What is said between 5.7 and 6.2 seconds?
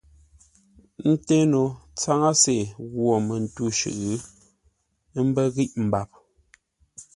mbap.